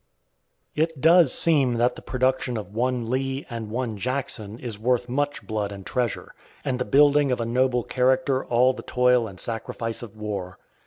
It 0.73 0.99
does 0.99 1.31
seem 1.31 1.75
that 1.75 1.95
the 1.95 2.01
production 2.01 2.57
of 2.57 2.73
one 2.73 3.07
Lee 3.07 3.45
and 3.51 3.69
one 3.69 3.97
Jackson 3.97 4.57
is 4.57 4.79
worth 4.79 5.07
much 5.07 5.45
blood 5.45 5.71
and 5.71 5.85
treasure, 5.85 6.33
and 6.65 6.79
the 6.79 6.85
building 6.85 7.31
of 7.31 7.39
a 7.39 7.45
noble 7.45 7.83
character 7.83 8.43
all 8.43 8.73
the 8.73 8.81
toil 8.81 9.27
and 9.27 9.39
sacrifice 9.39 10.01
of 10.01 10.17
war. 10.17 10.57